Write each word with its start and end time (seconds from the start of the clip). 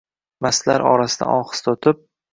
Mastlar 0.45 0.83
orasidan 0.93 1.33
ohista 1.43 1.77
o’tib 1.77 2.07